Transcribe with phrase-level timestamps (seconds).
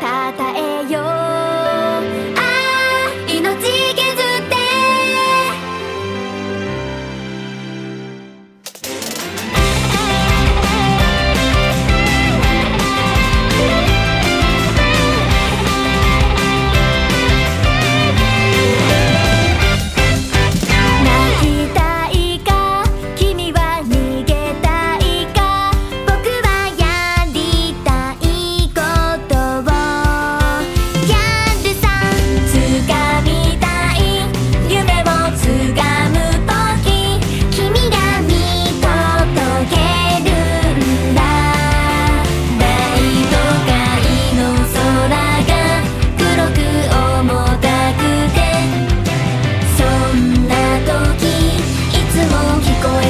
[0.00, 0.27] た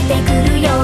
[0.08, 0.77] てくるよ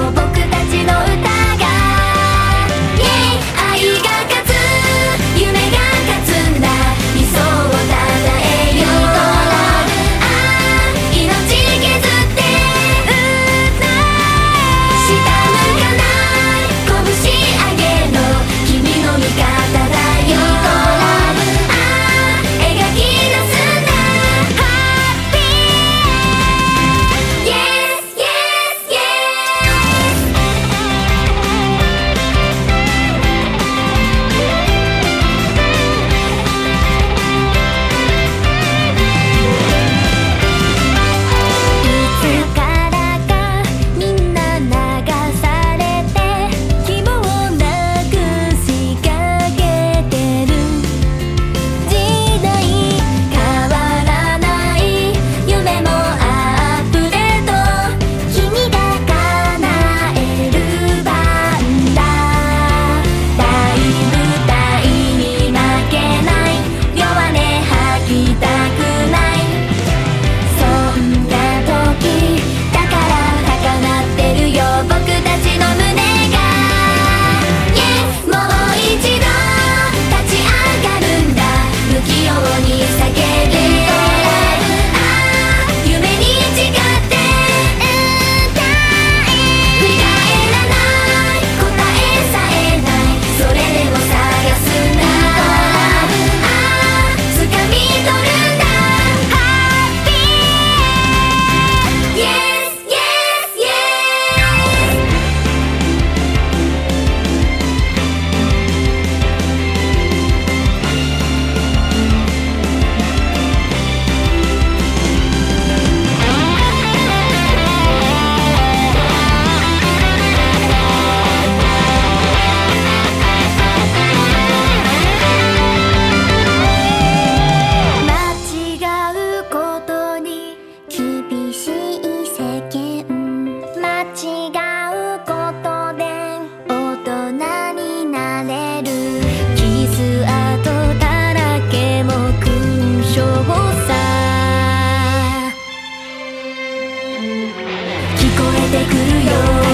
[148.85, 149.64] 来くるよ」